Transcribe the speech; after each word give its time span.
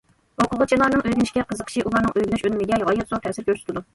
ئوقۇغۇچىلارنىڭ 0.43 1.03
ئۆگىنىشكە 1.09 1.43
قىزىقىشى 1.51 1.83
ئۇلارنىڭ 1.85 2.15
ئۆگىنىش 2.21 2.45
ئۈنۈمىگە 2.49 2.81
غايەت 2.87 3.13
زور 3.13 3.23
تەسىر 3.29 3.49
كۆرسىتىدۇ. 3.51 3.87